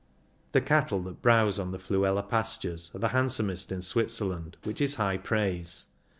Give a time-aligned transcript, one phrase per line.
[0.53, 4.95] The cattle that browse on the Fluela pastures are the handsomest in Switzerland, which is
[4.95, 5.89] high praise.